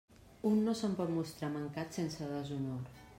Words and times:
Un 0.51 0.61
no 0.67 0.73
se'n 0.79 0.95
pot 1.01 1.13
mostrar 1.17 1.51
mancat 1.59 1.95
sense 2.01 2.31
deshonor. 2.33 2.93